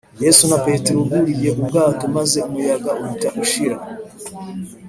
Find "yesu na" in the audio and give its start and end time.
0.23-0.57